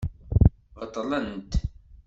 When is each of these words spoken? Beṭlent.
Beṭlent. 0.79 1.51